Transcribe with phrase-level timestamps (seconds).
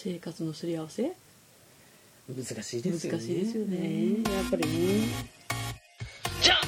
[0.00, 1.10] 生活のすり合わせ？
[2.28, 3.18] 難しいですよね。
[3.18, 4.10] 難しいですよね。
[4.32, 5.08] やっぱりね。
[6.40, 6.58] じゃあ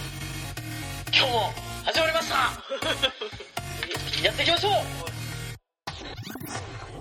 [1.16, 1.38] 今日も
[1.84, 2.34] 始まりました。
[4.26, 4.68] やっていきましょ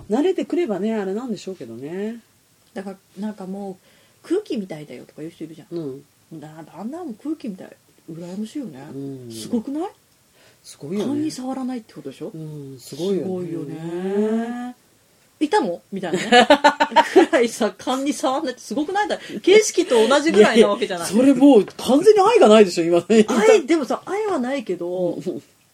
[0.08, 0.12] う。
[0.12, 2.20] 慣れてくればねあれなんでしょうけどね。
[2.74, 3.76] だからなんかもう
[4.22, 5.68] 空気みたいだよとか言う人いるじゃん。
[5.76, 5.80] う
[6.36, 6.40] ん。
[6.40, 7.76] だあんなもん空気みたい
[8.08, 9.32] 羨ましいよね、うん。
[9.32, 9.90] すごくない？
[10.62, 11.06] すごいよね。
[11.06, 13.26] 勘に触らないってことでしょ、うんすごいよね。
[13.26, 13.42] すご
[15.40, 16.46] いたのみたいなね。
[17.12, 19.08] くらいさ勘に触らないってすごくない？
[19.08, 21.08] だ景色と同じぐらいなわけじゃない。
[21.08, 23.26] それもう完全に愛がないでしょ今ね。
[23.28, 25.18] 愛でもさ愛はないけど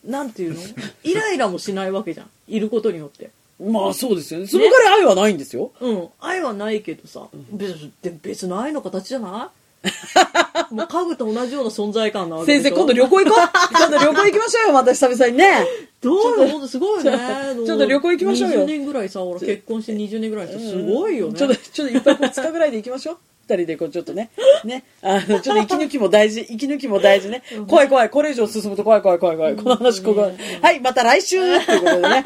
[0.04, 0.60] なんていうの？
[1.02, 2.30] イライラもしないわけじゃん。
[2.46, 3.30] いることによって。
[3.58, 4.46] まあそうですよね。
[4.46, 6.08] そのぐらい愛はないんですよ、うん。
[6.20, 9.65] 愛はないけどさ別で別の愛の形じゃない？
[10.70, 13.48] もう家具と同じような存在感なわけ先生今度旅行行こう。
[13.72, 15.64] 今度旅行行きましょうよまた久々にね。
[16.00, 16.68] どうよほんと？
[16.68, 17.18] すごいよね。
[17.66, 18.60] ちょっと旅行行きましょうよ。
[18.64, 21.38] 20 年ぐらいさ俺結婚して20年ぐらいさすごいよね。
[21.38, 23.18] ちょっとちょっと一泊二日ぐらいで行きましょう。
[23.48, 24.30] 二人でこうちょっとね。
[24.64, 24.82] ね。
[25.02, 26.40] あのちょっと息抜きも大事。
[26.48, 27.42] 息抜きも大事ね。
[27.68, 28.10] 怖い怖い。
[28.10, 29.54] これ以上進むと怖い怖い怖い怖い。
[29.56, 30.32] この話ここ。
[30.62, 31.38] はいまた来週。
[31.64, 32.24] ということでね。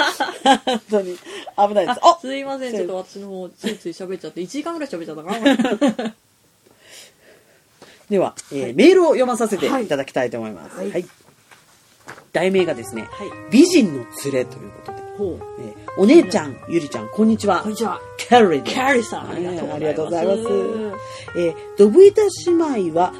[0.64, 1.16] 本当に。
[1.68, 2.00] 危ないです。
[2.02, 2.74] ああすいません。
[2.74, 4.40] ちょっと私の方ついつい喋っちゃって。
[4.40, 6.14] 1時間ぐらい喋っちゃったかな
[8.10, 9.86] では、えーメールを読まさせてい。
[9.86, 10.76] ただきたいと思います。
[10.76, 10.82] は。
[10.82, 11.04] はいい。
[12.32, 13.30] 題名がですね、はい。
[13.50, 14.99] 美人の連れということで、
[15.58, 17.60] えーお姉ちゃん、ゆりちゃん、こんにちは。
[17.62, 18.00] こんにちは。
[18.16, 19.74] キャリーキャリーさんありがとうございます。
[19.74, 20.40] ありがとうございます。
[21.36, 23.12] えードブイタ姉妹は、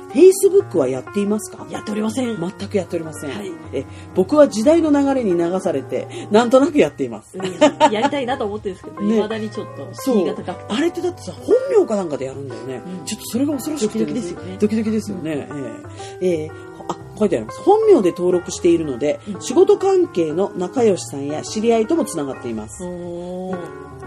[0.89, 1.67] やっていますか？
[1.69, 2.39] やっておりません。
[2.39, 3.53] 全くやっておりません、はい。
[3.73, 7.37] えー僕は時代の流れに流されて、なんとなくやっています。
[7.37, 9.17] うんやりたいなと思ってるんですけどね。
[9.17, 10.75] いまだにちょっと敷居が高くて。
[10.75, 13.05] あれってだってさ本名かなんかでやるんだよね、うん。
[13.05, 14.57] ちょっとそれが恐ろしくてドキドキですよね。
[14.59, 16.51] ドキドキですよね、ええええ
[16.91, 17.61] あ書いてあります。
[17.61, 22.85] 本名で登録しているので、仕事関係の仲良しさんや知り合いともつながっています、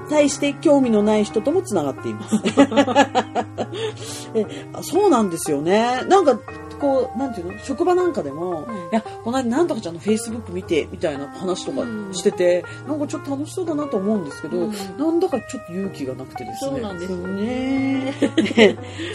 [0.09, 2.35] 対して興味のない人ともつながっています。
[4.35, 6.01] えあそうなんですよね。
[6.07, 6.39] なんか
[6.79, 7.59] こうなんていうの？
[7.59, 8.75] 職場なんかでも、うん。
[8.75, 14.73] いやこの間なんとかちゃんのフェイスブック見てみたいな話とかしてて、なんかちょっと楽しそうだなと思うんですけど、うん。
[14.97, 16.71] なんだかちょっと勇気がなくてですね。
[16.71, 18.13] そうなんですよね。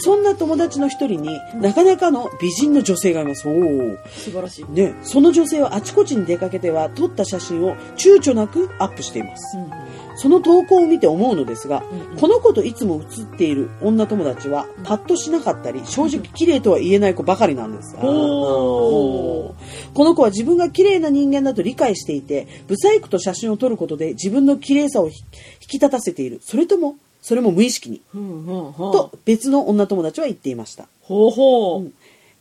[0.00, 1.28] そ んな友達の一人に
[1.60, 3.48] なかなかの美人の女性がいます。
[3.48, 3.98] おー。
[4.08, 9.58] 素晴らしい、ね、その女性はあちこちに出かけては撮った写真を躊躇なくアップしています。
[9.58, 12.16] うんその投稿を見て思うのですが、うんうん。
[12.18, 17.96] この子といつも写っている女友達はパッとしなかったり正直綺麗とは言えない子ばかりなんです。
[17.96, 19.54] こ
[19.96, 25.22] の子は自分が綺麗な人間だと理解していてブサイクと写真を撮ることで自分の綺麗さをひ
[25.62, 26.40] 引き立たせている。
[26.42, 28.02] それともそれも無意識に。
[28.14, 28.72] うんうんうん。
[28.74, 30.88] と別の女友達は言っていました。
[31.02, 31.94] ほうほう、うん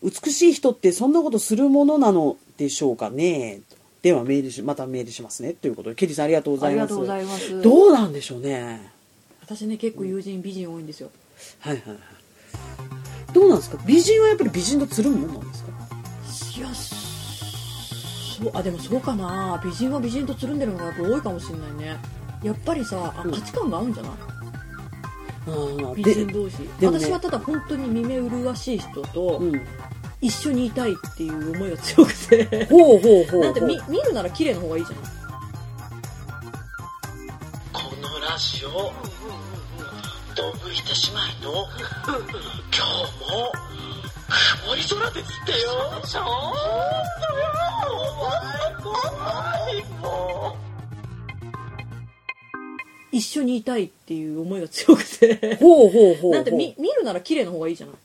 [0.04, 3.62] 美しい人ってそんなことするものなのでしょうかね
[4.02, 5.53] ではメールしまたメールしますね。
[5.53, 7.62] ということでケリーさんありがとうございます。
[7.62, 8.91] どうなんでしょうね。
[9.41, 11.09] 私ね結構友人美人多いんですよ。
[11.59, 11.97] はいはいはい。
[13.34, 13.80] どうなんですか？
[13.85, 15.72] 美人はやっぱり美人とつるむもんなんですか？
[16.58, 19.59] いやそうあでもそうかな。
[19.63, 21.97] 美人は美人とつるんでるのがやっぱ多いかもしれないね。
[22.44, 23.31] やっぱりさあうん。
[23.31, 24.12] 価値観が合うんじゃない、
[25.96, 26.68] 美で人同士、ね。
[26.84, 29.62] 私はただ本当に見目麗しい人とうん
[30.22, 32.66] 一緒にいたいっていう思いが強くて。
[32.66, 35.05] ほうほうほうなんて見見るなら綺麗な方がいいじゃない？
[37.73, 38.69] このラジオ
[40.35, 41.11] ドブイタ姉
[41.41, 41.66] 妹の
[42.03, 42.81] 今日
[43.31, 43.51] も
[44.66, 45.57] 曇り空ですってよ。
[46.05, 46.28] ちょっと
[47.38, 47.45] よ
[48.84, 50.57] 怖いもう。
[53.11, 55.55] 一緒にいたいっていう思いが強くて。
[55.57, 56.31] ほうほうほうほう。
[56.34, 57.95] なんて見見るなら綺麗な方がいいじゃない？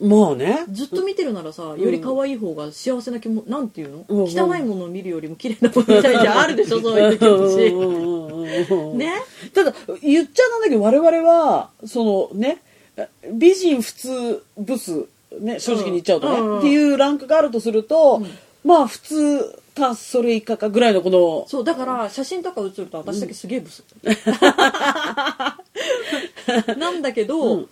[0.00, 0.64] まあね。
[0.70, 7.72] ずっと見てるならさ、より可愛い方が幸せな気もなんていうの、うん汚いものを見るよりも綺麗なものみたいじゃあるでしょそういう時私
[8.46, 9.12] 私ね？
[9.54, 12.58] ただ言っちゃなんだけど我々はそのね
[13.32, 15.06] 美人普通ブス
[15.40, 18.22] ね正直に言っちゃうとね、うんうんっていうランクがあるとすると、
[18.64, 23.84] まあ普通かそれ以下かぐらいのこのそうだから写真とか写ると私だけすげえブス、
[26.78, 27.68] なんだけど、うん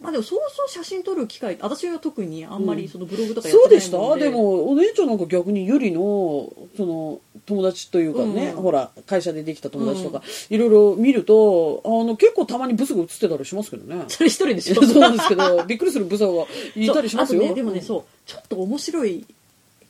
[0.00, 4.14] まあでもそうそう写真撮る機会私は特にあんまりそのブログとかやってないそうでした？
[4.16, 8.62] ででもお姉ちゃんなんか逆にゆりのその友達というかね、うん。
[8.62, 14.04] ほら会社でできた友達とか、いろいろ見るとあの結構たまにブスが映ってたりしますけどね。
[14.08, 14.74] それ一人でしょ。
[14.84, 16.44] そうなんですけどびっくりするブサが
[16.74, 17.40] いたりしますよ。
[17.40, 19.24] そうあとねでもね、そうちょっと面白い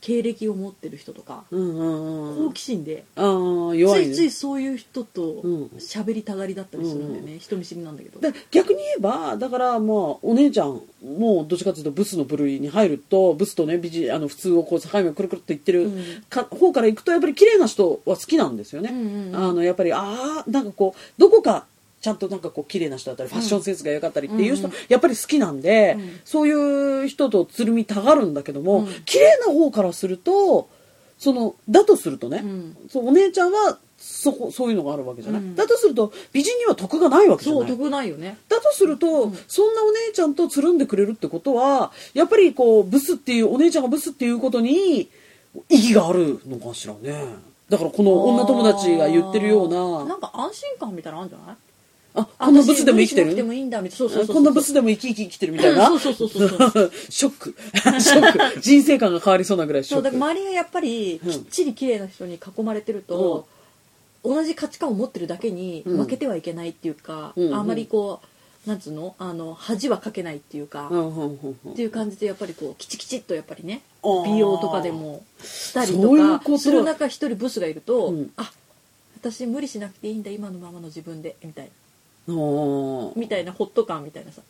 [0.07, 2.47] 経歴を持ってる人とか、うんうんうん。
[2.47, 5.63] 好奇心でああ弱い、ね、ついついそういう人とうん。
[5.79, 8.21] 喋りたがりだったりするんだよね、人見知りなんだけど。
[8.21, 16.23] で逆に言えばだからまあお姉ちゃんもどっちかというとブスの部類に入るとブスとね美人あの普通をこう境目をくるくるっと言ってる、うん。
[16.29, 19.35] か方から行くとやっぱり綺麗な人は好きなんですよね、うんうんうん。
[19.35, 21.65] あのやっぱりああなんかこうどこか
[21.99, 24.73] ちゃんとなんかこう綺麗な人だったりファッションセンスが良かったりっていう人、うん。
[24.87, 26.19] やっぱり好きなんで、うん。
[26.25, 28.87] そういう人とつるみたがるんだけども、うん。
[29.05, 30.69] 綺麗な方からすると
[31.17, 32.77] そのだとするとね、うん。
[32.89, 35.55] そうお姉ちゃんはそこそういうのがあるわけじゃない、うん。
[35.55, 37.67] だとすると美人には得がないわけじゃない。
[37.67, 38.37] そう得ないよね。
[38.47, 39.39] だとすると、うん。
[39.47, 45.09] そんなお姉ちゃんとつるんでくれるってことはやっぱりこうブスっていうお姉ちゃんがブスっていうことに
[45.69, 47.25] 意義があるのかしらね。
[47.69, 50.05] だからこの女友達が言ってるような。
[50.05, 51.55] なんか安心感みたいなのあるんじゃない？
[52.17, 53.45] あこんなブスでも生きてる？
[53.45, 57.55] もいいんだみたいなこんなブスでも生き生き生きてるみたいなそうそうそうそうそうショック
[58.01, 63.47] ショック人生観が変わりそうなぐらいショックそうだから周りがやっぱりうんきっちり綺麗な人に囲まれてると、
[64.23, 68.21] 同じ価値観を持ってるだけにうん負けてはいけないっていうか、うんあんまりこ
[68.65, 73.81] うなんつうのあの恥はかけないっていうか、うんうんうんうんっていう感じでやっぱりこうきちきちっとやっぱりね
[74.25, 78.51] 美容とかでもしたりととかする中一人ブスがいると、うんあ
[79.19, 81.71] 私無理しなくていいんだ今のままの自分でみたいな
[82.27, 84.41] みたいなホット感みたいなさ。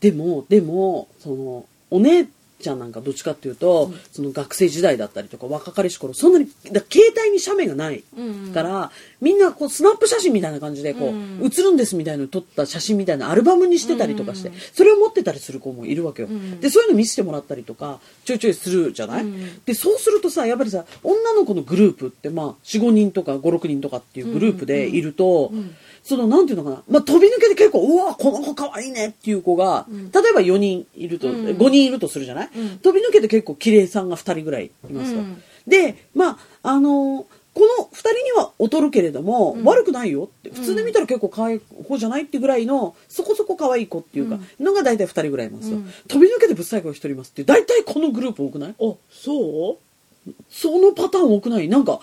[0.00, 2.26] でもでもそのお姉
[2.64, 4.00] ちゃんなんかどっちかっていうと、うん。
[4.10, 8.52] その学生時代だったりとか若かりし頃そんなにだ携帯に写メがないうんうん。
[8.52, 8.90] から、
[9.20, 11.40] みんなこうスナップ写真みたいな感じでこう、うん。
[11.44, 30.12] 写るんですみたいなの撮った写真みたいなアルバムにしてたりとかして、うんそれを持ってたりする子もいるわけよ、うんでそういうの見せてもらったりとかちょいちょいするじゃない、うんでそうするとさやっぱりさ女の子のグループってまあ45人とか56人とかっていうグループでいると、うんうんそのなんていうのかな、まあ、飛び抜けて結構うわこの子可愛いねっていう子が、うん。
[30.12, 31.46] 例えば4人いると、うん。
[31.46, 32.78] 5人いるとするじゃない、うん。
[32.78, 35.42] 飛び抜けて結構綺麗さんが2人ぐらいいますと、うん。
[35.66, 37.24] でまああのー
[37.54, 39.64] この2人には劣るけれども、うん。
[39.64, 45.90] 悪くないよって普通で見たら結構可愛い方じゃないってぐらいのそこそこ可愛い子っていうか、のが大体2人ぐらいいますよ、うん。
[46.08, 48.70] 飛び抜けてぶっ最後が1人いますって大体このグループ多くない？
[48.70, 48.74] あ
[49.08, 49.78] そ
[50.26, 50.30] う？
[50.50, 51.68] そのパターン多くない？
[51.68, 52.00] なんか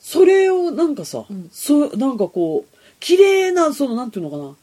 [0.00, 1.50] それをなんかさ、うん。
[1.52, 4.56] そうなんかこう綺麗なそのなんていうのかな。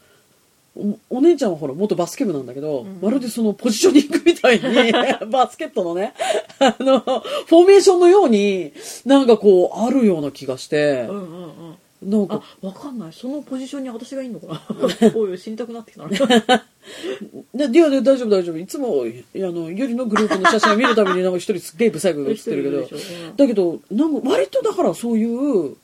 [0.75, 3.00] おお姉ちゃんはほら元バスケ部なんだけど、うん。
[3.01, 4.63] まるでそのポジショニングみたいに
[5.31, 6.13] バスケットのね
[6.59, 8.74] あのフォーメーションのように
[9.06, 11.75] なんかこうあるような気がしてうんうんうん。
[12.09, 12.41] なんか。
[12.62, 13.13] あわかんない。
[13.13, 14.62] そのポジションに私がいいのかな。
[15.15, 16.09] おい死にたくなってきたな。
[16.09, 16.18] で
[17.77, 18.57] いやで大丈夫大丈夫。
[18.57, 23.00] いつもあのゆりのグループの写真を見るためになんか一人すっげえブサイクが写ってるけど。
[23.38, 25.75] だけどなんか割とだからそういう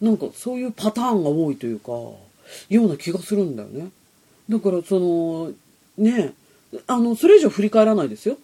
[0.00, 2.18] なんかそういうパターンが多いというかよ
[2.70, 3.88] うな気がするんだよね。
[4.48, 5.52] だからその
[5.98, 6.34] ね
[6.86, 8.38] あのそれ以上振り返らないですよ。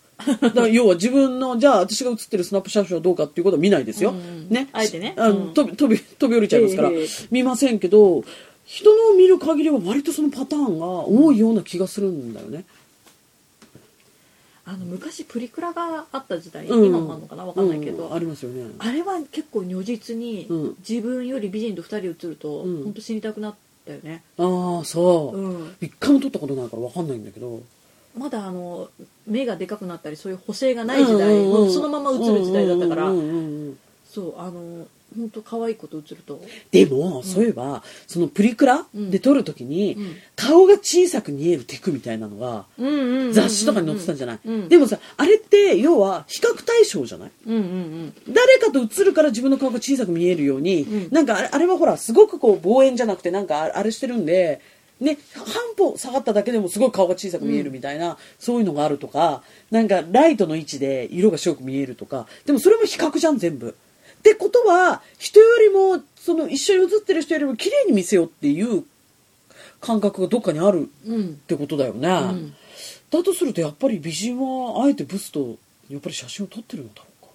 [0.54, 4.68] だ要は自分のじゃあ私が写ってるスナップ写真はどうかっていうことは見ないですよ、うんね。
[4.72, 5.14] あえてね。
[5.18, 5.54] あのうん。
[5.54, 6.90] 飛び飛び飛び降りちゃいますから、
[7.30, 8.22] 見ませんけど
[8.64, 12.64] 人のを見る限りは割とそのパターンが多いような気がするんだよね、
[14.64, 16.86] あの昔プリクラがあった時代、うん。
[16.86, 18.70] 今もあるのかなわかんないけど、うんありますよね。
[18.78, 20.76] あれは結構如実に、うん。
[20.86, 22.84] 自分より美人と2人写ると、うん。
[22.84, 23.54] 本当死にたくなっ
[23.84, 27.62] たよね、ああそう、うん、一回も撮ったことないから分かんないんだけど。
[28.16, 28.90] まだあの
[29.26, 33.34] 目がでかくなったりそういう補正がない時代、もうそのまま写る時代だったから、うんうんうん
[33.68, 33.78] うん。
[34.08, 34.86] そうあの
[35.16, 36.40] 本当可愛い子と写ると。
[36.70, 40.16] でも、そういえばそのプリクラで撮るときに、うん。
[40.36, 42.64] 顔が小さく見えるテクみたいなのが
[43.32, 44.68] 雑誌とかに載ってたんじゃない、うん。
[44.68, 47.30] でもさあれって要は比較対象じゃない？
[47.46, 48.14] うんうんうん。
[48.32, 51.08] 誰かと写るから自分の顔が小さく見えるように、うん。
[51.12, 54.60] なんかあれあれはほらすごくこう望遠じゃなくてなんかああれしてるんで
[55.00, 55.46] ね半
[55.76, 63.74] 歩下がっただけでもすごい顔が小さく見えるみたいな、そういうのがあるとかなんかライトの位置で色が白く見えるとかでもそれも比較じゃん全部。
[64.22, 68.84] ってことは人よりもその一緒に写ってる人よりも綺麗に見せようっていう
[69.80, 71.30] 感覚がどっかにあるうん。
[71.30, 72.54] ってことだよね、うん。
[73.10, 75.56] だとするとやっぱり美人はあえてブスと
[75.90, 77.32] やっぱり写真を撮ってるのだろうか。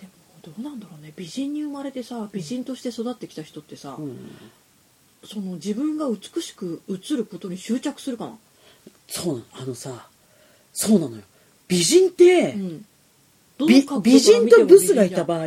[0.00, 0.10] でも
[0.42, 1.12] どうなんだろうね。
[1.14, 4.16] 美人に生まれてさ美人として育ってきた人ってさ、うん。
[5.22, 8.38] その自分が美しく映ることに執着するかな、
[9.08, 10.06] そうなのあのさ
[10.72, 11.22] そうなのよ。
[11.66, 12.56] 美人って、
[13.66, 13.82] 美
[14.20, 15.46] 人とブスがいた美場合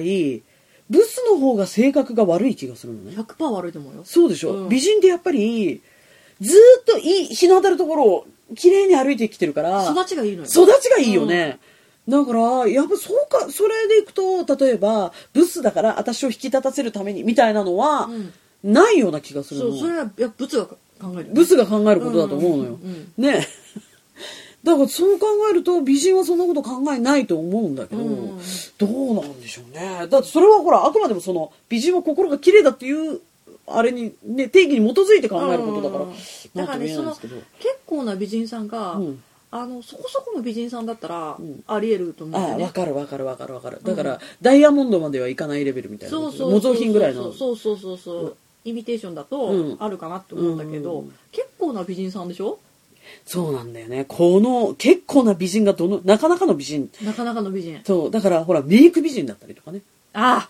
[0.90, 3.12] ブスの方が性格が悪い気がするのね。
[3.12, 4.02] 人じゃん100%悪いと思うよ。
[4.04, 4.70] そうでしょ、うん。
[4.70, 5.82] 美人ってやっぱり
[6.42, 10.44] ずーっといい日の当たるところを綺麗に歩いてきてるから育ちがいいのよ。
[10.44, 11.60] 育ちがいいよね、
[12.10, 18.34] だからやっぱそうかそれでいくと例えばブスだから私を引き立たせるためにみたいなのは、うん。
[18.64, 19.70] ないような気がするの。
[19.72, 21.14] そうそれはいやブツが考える。
[21.14, 23.24] よねブスが考えることだと思うのよ、うんうん。
[23.24, 23.48] ね
[24.64, 28.40] だからそう考えると美人はそんなこと考えないと思うんだけど、うん。
[28.78, 30.08] どうなんでしょうね。
[30.08, 33.22] だってそれはほらあくまでもその美人は心が綺麗だっていう
[33.68, 36.14] あれにね定義に基づいて考えることだから、うん。
[36.56, 37.32] だからねその結
[37.86, 39.24] 構な美人さんが、うん。
[39.54, 41.64] あのそこそこの美人さんだったら、ん。
[41.68, 42.48] ありえると思うね。
[42.52, 43.80] ああ分かる分かる分かる分かる。
[43.84, 47.34] だから、ダイヤモンドまではいかないレベルみたいなそうそう模造品ぐらいの。
[47.34, 48.38] そうそうそうそう。
[48.64, 49.78] イミテーションだうとん。
[49.78, 51.14] あるかなって思うんだけど、うん。
[51.34, 52.60] 結構な美人さんでしょ
[53.26, 54.06] そうなんだよね。
[54.08, 56.90] この、結構な美人がどの、なかなかの美人。
[57.04, 59.82] なかなかの美人そう、だからほら、メイク美人だったりとかね。
[60.14, 60.50] あ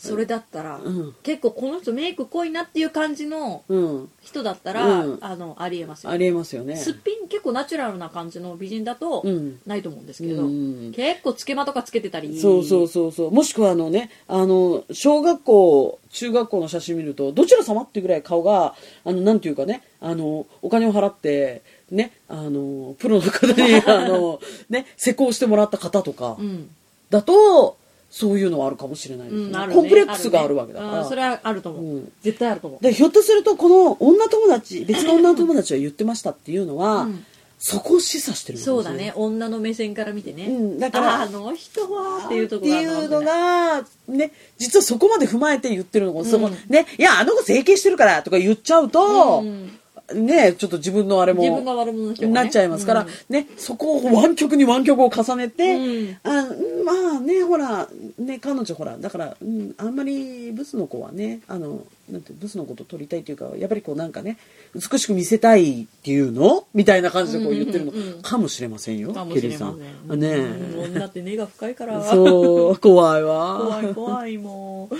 [0.00, 4.08] それだったら、うん結構この人メイク濃いなっていう感じのうん。
[4.22, 6.76] 人だったら、うんあのありえますよありえますよね。
[6.76, 13.30] すっぴん結構ナチュラルな感じの美人だと、うんないと思うんですけど、うん結構つけまとかつけてたりそうそうそうそう。
[13.30, 26.70] もしくはあのね、あの、小学校、中学校の写真見ると、どちら様っていうぐらい顔が、あの、なんていうかね、あの、お金を払って、ね、あの、プロの方に、 あの、ね、施工してもらった方とかうん、
[27.10, 27.76] だと、
[28.10, 29.42] そういうのはあるかもしれないですね。
[29.44, 30.92] うんねコンプレックスがあるわけだから。
[30.94, 30.98] ね。
[30.98, 32.12] うんそれはあると思う、うん。
[32.22, 32.82] 絶対あると思う。
[32.82, 37.24] でひょっとするとこの女友達 別の女友達は言ってましたっていうのは、うん。
[37.62, 39.12] そこを示唆してるんですそうだね。
[39.14, 40.78] 女の目線から見てね、うん。
[40.78, 46.14] だからああの人はっていうとこってろいうのがね実はそこまで踏まえて言ってるの。
[46.14, 46.56] も、そこうん。
[46.68, 49.79] ねいやあの子整形してるからとか言っちゃうと、うん
[50.14, 52.34] ねちょっと自分のあれも自分が悪者の人がね。
[52.34, 53.08] なっちゃいますから、うん。
[53.34, 55.78] ねそこを湾曲に湾曲を重ねて、う
[56.12, 56.16] ん。
[56.22, 57.88] あうんまあねほら
[58.18, 64.36] ね彼女ほらだから、うん、あんまりブスの子はねあのなんてブスのこと撮りたいっていうかやっぱりこうなんかね
[64.74, 66.66] 美しく見せたいっていうの？
[66.74, 70.16] みたいな感じでこう言ってるのかもしれませんよ、ケリーさん。
[70.16, 70.20] ん。
[70.20, 70.34] ね。
[70.34, 72.02] うん女って根が深いから。
[72.02, 73.58] そう怖いわ。
[73.58, 74.94] 怖い怖いもう、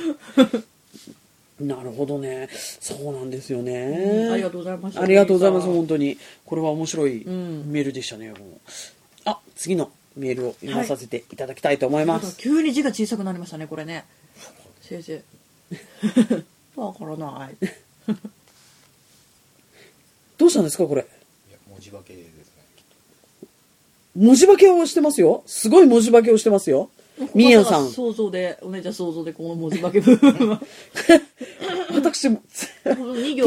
[1.60, 2.48] なるほどね。
[2.52, 6.18] そうなんですよね、ありがとうございましたありがとうございます本当に。
[6.46, 7.70] これは面白いうん。
[7.70, 8.38] メールでしたね、もう。
[9.26, 14.04] あ次のメールを読まさせていただきたいと思います、急に字が小さくなりましたねこれね。
[14.80, 15.22] 先生。
[16.76, 17.56] わからない。
[20.38, 21.06] どうしたんですかこれ？
[21.70, 22.42] 文字化けですね。
[22.76, 22.84] きっ
[24.16, 25.42] 文字化けをしてますよ。
[25.46, 26.90] すごい文字化けをしてますよ。
[27.34, 27.88] みーやんさん。
[27.90, 30.60] 想像でお姉ちゃん想像でこの文字化け部分は
[32.00, 32.36] 私プ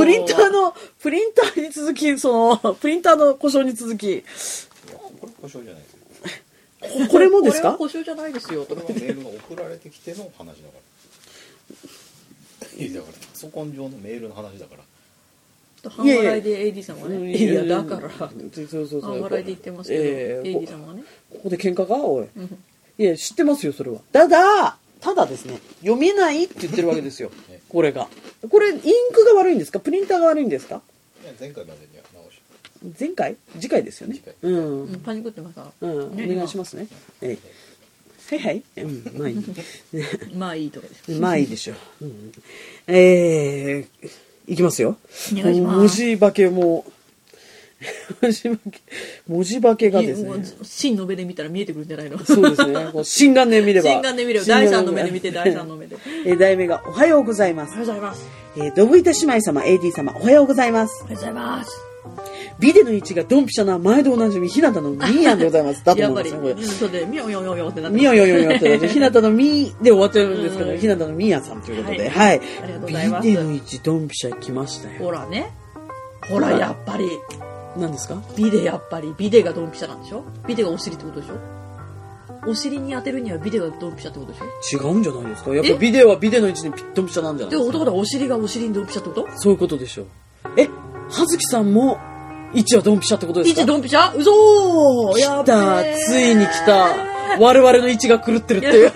[0.05, 4.21] リンターのプリンターに続きそのプリンターの故障に続き。
[4.21, 4.27] こ
[5.25, 5.93] れ故障じゃないです
[7.01, 7.07] よ。
[7.07, 7.61] これもですか？
[7.61, 8.65] これは故障じゃないですよ。
[8.65, 10.55] これはメールが送られてきての話だか
[12.77, 12.83] ら。
[12.83, 14.83] いやだからパソコン上のメールの話だから。
[15.89, 17.35] 半笑いで AD さんはね。
[17.35, 21.03] いやだからそう半笑いで言ってますけど、ええ AD さんはね。
[21.31, 21.95] ここで喧嘩か？
[21.95, 22.27] おい。
[22.35, 22.63] うん
[22.95, 24.01] いや知ってますよそれは。
[24.11, 27.29] ただただですね読めないって言ってるわけですよ。
[27.49, 27.59] ね。
[27.67, 28.07] これが。
[28.49, 28.79] これイン
[29.13, 29.79] クが悪いんですか？
[29.81, 30.81] プリンターが悪いんですか？
[31.23, 32.39] いや前回までには直し。
[32.99, 33.35] 前回？
[33.59, 34.15] 次回ですよね。
[34.15, 34.33] 次回。
[34.43, 35.71] うん、うんパニックってますか？
[35.81, 36.25] ら、うん、ね。
[36.31, 36.87] お願いしますね。
[37.21, 38.63] えいはいはい。
[38.77, 39.45] うん、まあいい。
[40.35, 41.11] まあいいとこです。
[41.19, 42.05] まあいいでしょう。
[42.05, 42.31] うん、
[42.87, 44.09] えー、
[44.47, 44.97] いきますよ。
[45.33, 45.77] お願いします。
[45.77, 46.85] 文字化けも、
[48.21, 48.81] 文字化け、
[49.27, 50.31] 文字化けがですね。
[50.63, 52.17] 真の目で見たら見えてくるんじゃないの？
[52.23, 52.87] そうですね。
[52.91, 53.89] こう心眼で見れば。
[53.89, 57.77] 心眼で見れば第三の目で見て第三の目で えー題名が、おはようございますおは。
[57.79, 61.05] ようございますえー、ドブイタ姉妹様、AD 様、おはようございますお。
[61.05, 61.71] はようございます
[62.59, 65.83] ビデの位置がドンピシャな毎度おなじみ、ひなたのミーヤンでございます。
[65.83, 66.65] だと思いますね、これ。
[66.65, 72.19] そうでみよよよよってなってみよよよよってなって、 ひなたのみで終わってるんですけど、うんひなたのみやさんということで、は。
[72.23, 74.93] はいいありがとうございますビデの位置ドンピシャ来ましたよ。
[74.99, 75.49] ほらね
[76.29, 77.05] ほらやっぱり
[77.77, 78.21] 何ですか？
[78.35, 79.13] ビデやっぱり。
[79.17, 80.23] ビデがドンピシャなんでしょ？
[80.47, 81.33] ビデがお尻ってことでしょ？
[82.45, 84.45] お尻に当てるにはビデがドンピシャってことでしょ？
[84.77, 85.55] 違うんじゃないですか？
[85.55, 87.71] やっぱビデオはビデの位置にピッドンピシャなんじゃないですか？
[87.71, 90.03] で男だお尻がお尻にドンピシャってことそういうことでしょ。
[90.03, 90.07] う。
[90.57, 90.67] え、
[91.09, 91.97] はずきさんも
[92.53, 93.61] 位置はドンピシャってことですか？
[93.61, 94.15] 位置ドンピシャ？
[94.15, 94.31] 嘘！
[95.13, 95.77] ーやっべ来た。
[95.79, 97.13] ーついに来た。
[97.39, 98.91] 我々の位置が狂ってるっていう。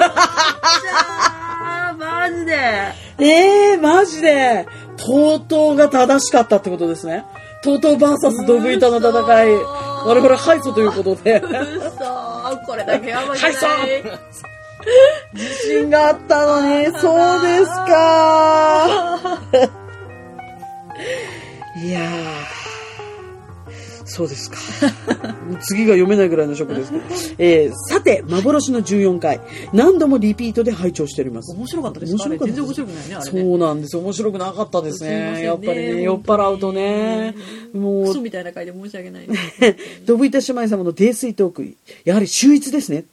[1.97, 2.53] マジで。
[3.19, 4.67] えー、マジで、
[4.97, 7.25] とうとうが正しかったってことですね。
[7.67, 9.55] とうとう VS ドブ板の戦い。
[10.05, 11.41] 我々敗訴ということで。
[11.43, 14.19] 嘘ーこれだけは負けはいない
[15.33, 19.06] 自信があったのに、そうですか。
[24.17, 24.57] そうですか。
[25.61, 27.03] 次が読めないぐらいのショックですけど。
[27.37, 29.39] えー、さて、幻の14回。
[29.73, 31.51] 何度もリピートで拝聴しております。
[31.55, 32.23] 面白かったですか？
[32.25, 34.01] あれ全然面白くないねあれねそうなんですよ。
[34.01, 35.39] 面白くなかったですすいませんね。
[35.41, 37.35] ねやっぱりね、酔っ払うとね。
[37.73, 39.37] もうクソ、みたいな回で申し訳ないね
[40.07, 43.05] ドブイタ姉妹様の泥酔トーク、やはり秀逸ですね。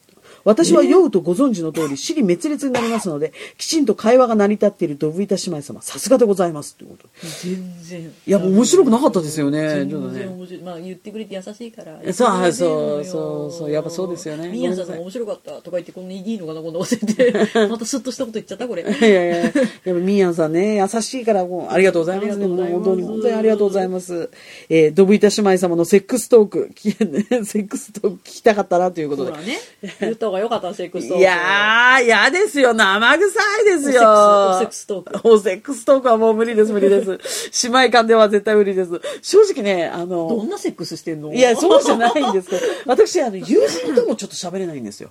[0.45, 6.77] 私は酔うとご存知の通り、尻滅裂になりますので、きちんと会話が成り立っているドブイタ姉妹様、さすがでございます。
[6.77, 9.69] ということで全然いや、もう面白くなかったですよね。
[9.69, 10.21] 全ちょっとね。
[10.21, 17.33] 然面白いまあ言ってくれて優しいからそうそうそうそうやっぱそうですよねミヤさん面白かったとか言ってこんないいのかなこんな忘れて
[17.69, 22.45] またスッとしたこと言っちゃったこれいやいやいや、やっぱミーヤンさんね、優しいから、もう、ありがとうございますね。
[22.45, 24.31] ありがとうございますもう本当に、本当にありがとうございます。
[24.69, 29.43] えー、ドブイタ姉妹様のセックストーク、き セックストーク聞きたかったなということでほら。
[29.43, 29.59] ね
[30.01, 32.75] 言った方が良かったセックストークいやー、嫌ですよ。
[32.75, 34.03] 生臭いですよ。
[34.03, 37.19] おセックストークおセックストークはもう無理です、無理です。
[37.71, 39.01] 姉妹間では絶対無理です。
[39.23, 41.33] 正直ね、あの、どんなセックスしてんの？
[41.33, 45.11] いや、そうじゃないんですけど、私、あの、友人ともちょっと喋れないんですよ。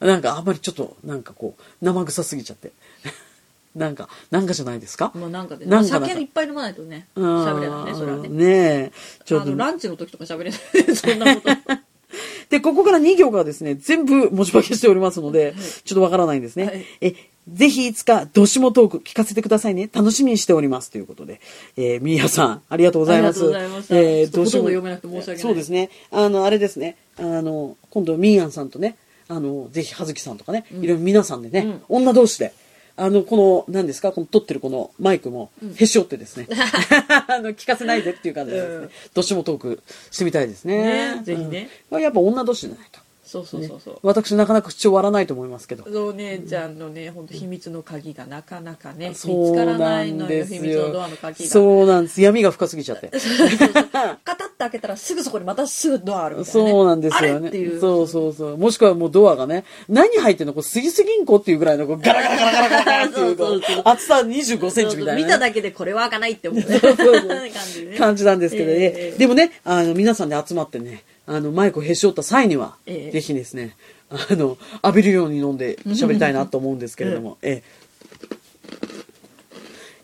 [0.00, 2.72] なんか、あんまりちょっと、なんかこう、生臭すぎちゃって。
[3.76, 5.12] なんか、なんかじゃないですか？
[5.14, 8.92] まあなんかで、なんかなんか酒いっぱい飲まないとねうん喋れないねそれはねねえ。
[9.24, 9.54] ちょっと。
[9.54, 10.60] ランチの時とか喋れない
[10.96, 11.50] そんなこと
[12.50, 15.54] で、ここから2行がですね、全部文字化けしておりますので、
[15.84, 16.64] ちょっとわからないんですね。
[16.64, 17.14] はいえ、
[17.48, 19.88] ぜひいつか、どしもトーク聞かせてくださいね。
[19.92, 20.90] 楽しみにしております。
[20.90, 21.40] ということで。
[21.76, 23.42] えー、みーやさん、ありがとうございます。
[23.42, 25.90] ありがとうございましたえちょっとほとんど読めなくて申し訳ないそうですね。
[26.10, 26.96] あの、あれですね。
[27.18, 28.96] あの、今度、みーやんさんとね、
[29.28, 32.52] あの、ぜひ、はずきさんとかね、いろいろ皆さんでね、女同士で、
[33.00, 36.46] あの、この、何ですか、この撮ってるこのマイクも、へし折ってですね、
[37.28, 41.16] あの、聞かせないでっていう感じでですねうん、どしもトークしてみたいですね。
[41.16, 42.02] ねぜひねうん。
[42.02, 43.00] やっぱ女同士じゃないと。
[43.30, 45.84] そうそうそうそう、私なかなか口を割らないと思いますけど。
[46.08, 51.44] お姉ちゃんのね本当秘密の鍵がなかなかねうつからなないのよ秘密のドよアの鍵。
[51.44, 52.20] がそうなんです。
[52.20, 53.08] 闇が深すぎちゃって。
[54.24, 57.50] カタッて開けたらすぐそこにまたすぐドアあるみたいな、ね、そうなんですよね。
[57.50, 57.76] い。
[57.76, 57.80] う。
[57.80, 58.56] そうそうそう。
[58.56, 66.68] もしくはもうドアがね、何入ってんのこう、スギス銀行っていうぐらいのこうガラガラガラガラガラっていうこう厚さ25センチみたいなね、見ただけでこれは開かないって思う。
[66.68, 67.28] ねそうそう。
[67.28, 67.98] 感じでね。
[67.98, 68.72] 感じなんですけどね。
[68.76, 69.18] ええ。
[69.18, 73.10] でもね、あの、皆さんで集まってね、あの、マイクをへし折った際には、ええ。
[73.12, 73.76] ぜひですね、
[74.10, 77.62] あの、浴びるように飲んで喋りたいなと思うんですけれども、え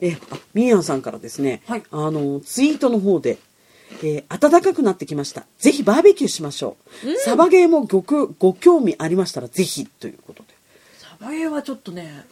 [0.01, 0.09] え。
[0.09, 1.83] え、あ、みーやんさんからですね、はい。
[1.91, 3.39] あの、ツイートの方で、
[4.03, 5.47] えー暖かくなってきました。
[5.59, 7.17] ぜひバーベキューしましょう。
[7.19, 10.45] サバゲーもごくご興味ありましたら、ぜひ、ということ
[10.99, 12.25] サバゲーはちょっとね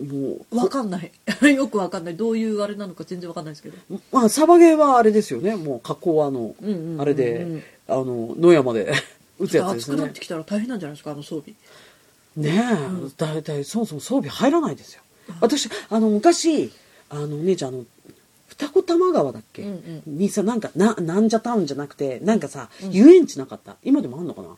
[0.00, 0.04] で。
[0.04, 1.10] もう、わかんない
[1.54, 3.76] よくわかんないどういうあれなのか全然わかんないですけど
[4.12, 5.56] まあ、サバゲーはあれですよね。
[5.56, 8.92] もう、加工はあの、うんうんうんうんあれで、あの、野山で
[9.38, 10.20] 撃つやつですよね暑くなって。
[10.20, 11.54] きたら大変なんじゃないですかあの装備
[12.36, 12.62] ね
[13.08, 15.02] え、だいたいそもそも装備入らないですよ。
[15.40, 16.70] 私、あの、昔、
[17.08, 17.84] あの、姉ちゃん、あの、
[18.58, 23.76] 二子玉川だっけ、うんにさ、なんか、な、なんじゃタウンじゃなくて、なんかさ、遊園地なかった？
[23.84, 24.48] 今でもあんのかな？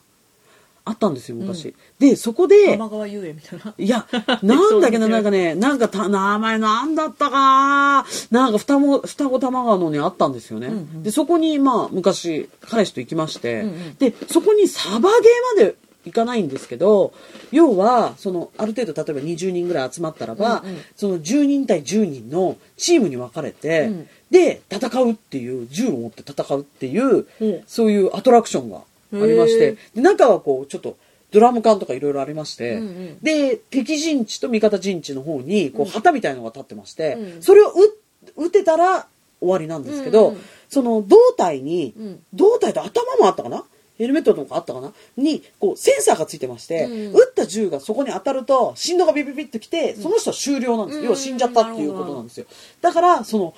[0.85, 1.75] あったんですよ、昔。
[1.99, 3.73] で、そこで、玉川遊園みたいな。
[3.77, 4.07] いや、
[4.41, 8.05] なんだっけな、 なんかね、なんかた、名前なんだったかな？
[8.31, 10.71] なんか双子、双子玉川のにあったんですよね。
[11.03, 13.65] で、そこに、まあ、昔、彼氏と行きまして、
[13.99, 15.11] で、そこにサバゲー
[15.57, 17.13] まで行かないんですけど、
[17.51, 20.63] 要は、その、ある程度、例えば20人ぐらい集まったらば、
[20.95, 24.09] その10人対10人のチームに分かれて、うん。
[24.31, 27.63] で、戦うっていう、銃を持って戦うっていう、うん。
[27.67, 30.95] そういうアトラクションがありましてで中はこう、ちょっと、
[31.31, 33.19] ドラム缶とかいろいろありまして、うんうん。
[33.21, 37.41] で、敵陣地と味方陣地の方に、こう、旗みたいのが立ってまして、うん。
[37.41, 37.93] それを撃
[38.37, 39.07] 撃てたら
[39.39, 40.41] 終わりなんですけど、うんうん。
[40.69, 42.23] その胴体に、うん。
[42.33, 43.63] 胴体と頭もあったかな？
[43.99, 44.91] ヘルメットとかあったかな？
[45.17, 47.13] に、こう、センサーがついてまして、うん。
[47.13, 51.01] 撃った銃がそこに当たると、振動がビビビッときて、その人は終了なんですよ。
[51.01, 51.05] うん。
[51.05, 52.47] 要は死んじゃったっていうことなんですよ。
[52.81, 53.53] だから、その、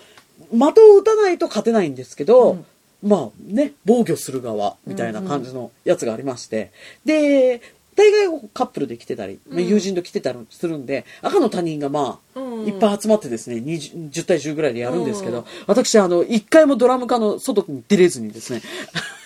[0.49, 2.65] 的を撃たないと勝てないんですけど、うん。
[3.03, 6.71] まあね、防御する側みたいな感じのやつがありまして、
[7.05, 7.61] で、
[7.95, 18.61] 大概カップルで来てたり、まあ友人と来てたりするんで、赤の他人がまあ、うんいっぱい集まってですね、20 10対10ぐらいでやるんですけど、うん私、あの、一回もドラム化の外に出れずにですね、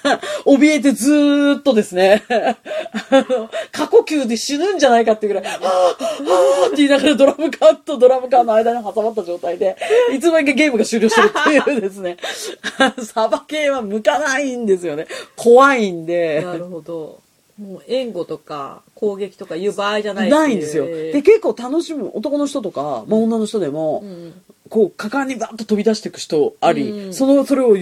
[0.46, 2.56] 怯えてずーっとですね、 あ
[3.30, 9.76] の、過呼吸で死ぬんじゃないかっていうぐらい、はぁ、はぁって言いながらドラム缶とドラム缶の間に挟まった状態で、
[10.14, 12.18] いつの間にかゲームが終了してるっていうですね、
[13.04, 15.08] サバ系は向かないんですよね。
[15.36, 16.42] 怖いんで。
[16.44, 17.25] なるほど
[17.60, 20.86] もう援護とか攻撃とかいう場合じゃないないんですよ。
[20.88, 24.34] えーで、結構楽しむ男の人とか、まあ、女の人でも、ん。
[24.70, 27.14] こう、果敢にバッと飛び出していく人あり、うん。
[27.14, 27.78] その、それを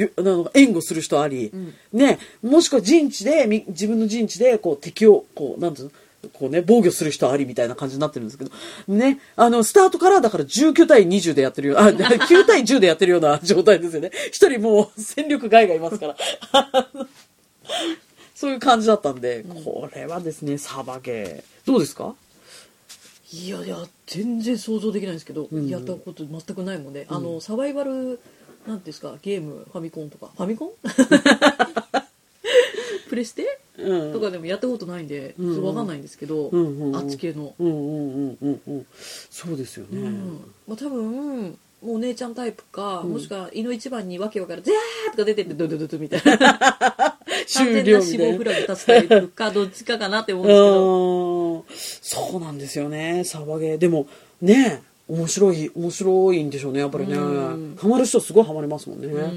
[0.54, 1.52] 援護する人あり、
[1.92, 5.92] ね、もしくは陣地で、み自分の陣地で、こう、敵を、こう、なんつうの？
[6.32, 8.52] こうね、防御する人ありみたいな感じになってるんですけど、
[8.88, 14.12] ね、あの、スタートからだから19対20でやってるよ、あ、9対10でやってるような状態ですよね。
[14.32, 16.16] 一人もう戦力外がいますから。
[18.36, 21.68] そういう感じだったんで、これはですね、サバゲー。
[21.68, 22.16] どうですか？
[23.32, 25.68] いやいや全然想像できないんですけど、ん。
[25.68, 28.20] やったこと全くないもんで、あのサバイバルなんてい
[28.68, 29.16] うんですか？
[29.22, 30.32] ゲームファミコンとか？
[30.36, 30.70] ファミコン？
[33.10, 34.14] プレステ、うん。
[34.14, 35.44] とかでもやったことないんで、ん。
[35.44, 36.96] うん分かんないんですけど、うんうんうん。
[36.96, 37.76] あっち系の、うんうんう
[38.34, 38.86] んうんうん。
[39.30, 40.40] そうですよね、うん。
[40.68, 46.38] まあ、多分もうお姉ちゃんタイプか、もしくは胃の一番にわけわからん「ゼー!」とか出てってドゥドゥドゥドゥみたいな。
[46.96, 47.13] 完
[47.46, 48.32] 終全な死了みたいな。
[48.32, 51.54] 亡フラグ立つタイプか どっちかかなって思うんですけど。
[51.54, 51.64] うん。
[52.32, 53.24] そうなんですよね。
[53.26, 54.08] サバゲーでも
[54.42, 57.16] ね面白い面白いんでしょうねやっぱりね。
[57.16, 57.78] うん。
[57.80, 59.28] ハマる人すごいハマりますもんね、う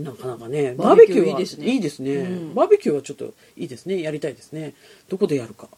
[0.00, 0.04] ん。
[0.04, 0.74] なかなかね。
[0.74, 1.66] バーベキューはいいですね。
[1.66, 2.54] いいですね、うん。
[2.54, 4.02] バーベキューはちょっといいですね。
[4.02, 4.74] やりたいですね。
[5.08, 5.68] どこでやるか。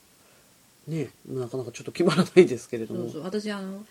[0.88, 1.08] ね。
[1.28, 3.04] なかなかちょっと決まらないですけれども。
[3.04, 3.22] そうそう。
[3.22, 3.84] 私あの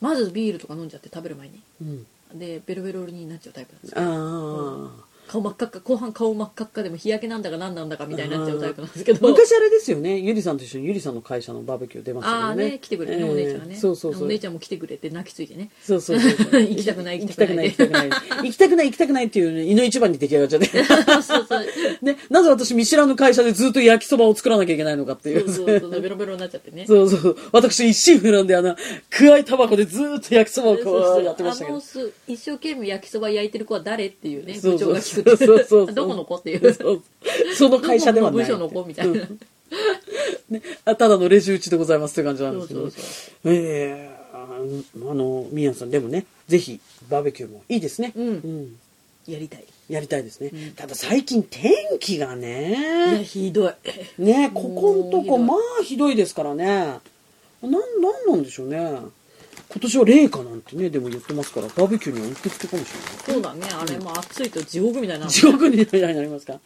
[0.00, 1.60] まずビールとか飲んじゃって食べる前に。
[1.82, 2.06] うん、
[2.38, 3.98] でベロベロになっちゃうタイプなんですよ。
[3.98, 4.02] あ
[5.00, 9.18] あ、顔真っ赤っか後半顔真っ赤っかでも日焼けなんだか何なんだかみたいになっちゃうタイプなんですけど。
[9.28, 10.18] 昔あれですよね。
[10.18, 10.86] ゆりさんと一緒に。
[10.86, 12.46] ゆりさんの会社のバーベキュー出ましたけどね。
[12.46, 13.76] ああね来てくれてね、ええお姉ちゃんがね。
[13.76, 14.24] そうそうそう。
[14.24, 15.70] お姉ちゃんも来てくれて泣きついてね。
[15.82, 17.66] そうそうそう行きたくない行きたくない。
[17.66, 18.86] 行きたくない行きたくない。
[18.86, 20.84] 行きたくないっていうね胃の一番に出来上がっちゃって。
[21.22, 21.64] そうそう
[22.02, 25.48] ね、なぜ私見知らぬ会社でずっと焼きそばを作らなきゃいけないのかっていう。
[25.48, 26.00] そうそうそう。
[26.00, 26.84] ベロベロになっちゃってね。
[26.86, 27.36] そうそう。
[27.52, 28.76] 私一心不乱であの、
[29.10, 31.80] くわいタバコでずっと焼きそばをこそうやってましたけど。
[32.26, 36.74] 一生懸命焼きそば焼いてる子は誰っていうね部長が聞そうそうそうどこの子っていう
[37.54, 38.44] その会社ではない。
[38.44, 39.40] 部署の子みたいなうん
[40.50, 42.90] ね、あただのレジ打ちでございますって感じなんですけど。
[43.46, 48.12] ええあの、みやさん、でもね、ぜひ、バーベキューもいいですね。
[48.14, 48.76] うんうん
[49.26, 50.50] やりたいやりたいですね。
[50.76, 53.72] ただ最近天気がね、ひどい
[54.18, 56.66] ね、ここんとこ、もまあひどいですからね。
[56.66, 57.80] なん、なん
[58.28, 58.98] なんでしょうね。
[59.74, 63.08] 今年は冷夏なんてね、でも言ってますから、バーベキューにはうってつけかもしれない。
[63.34, 63.66] そうだね。
[63.74, 65.26] あれも暑いと地獄みたいな。
[65.26, 66.60] 地獄になりますか？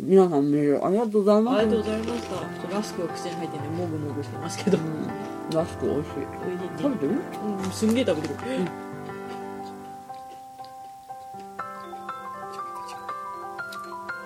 [0.00, 1.58] 皆さんメールありがとうございます。
[1.60, 2.74] ありがとうございました。
[2.76, 4.78] ラスクが口に入ってねもぐもぐしてますけど。
[5.54, 6.12] ラスク美味しい。
[6.14, 6.70] おいしいね。
[6.78, 7.12] 食べてる？
[7.64, 8.40] うんすんげえ食べてる。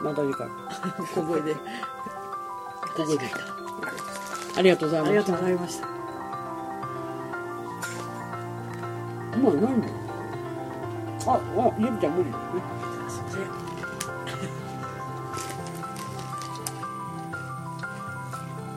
[0.03, 0.49] また次回。
[1.15, 1.55] 小声で。
[2.97, 3.25] 小声で
[4.57, 5.09] ありがとうございます。
[5.09, 5.87] ありがとうございました。
[9.43, 9.83] まあ何
[11.25, 11.41] ああ
[11.79, 12.31] ゆりちゃん無理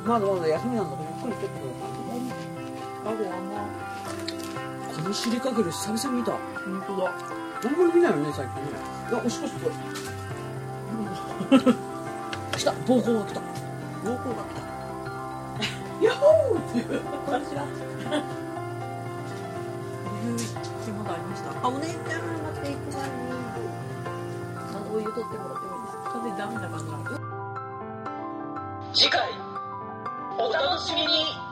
[0.06, 1.90] まだまだ休みなんだからゆっくりしてってください
[3.06, 3.68] あごあんま
[4.96, 6.32] この尻かける久々に見た。
[6.32, 6.40] 本
[6.88, 7.12] 当だ。
[7.12, 7.14] あ
[7.68, 8.70] んまり見ないよね最近ね。
[9.10, 9.74] いやおしっこしてこい
[12.58, 13.40] 来た 膀胱が来た。
[13.40, 13.44] 膀
[14.06, 14.62] 胱が来た
[16.20, 17.64] ホーっていうこんにちは
[20.06, 23.16] お湯ってまだありましたあお姉ちゃん待っていく前に
[24.56, 26.80] あのお湯取ってもらってもいいですか風ダメだから
[28.94, 29.30] 次回
[30.38, 31.45] お楽しみに。